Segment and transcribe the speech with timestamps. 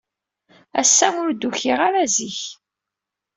[0.81, 2.39] Ass-a, ur d-ukiɣ ara zik.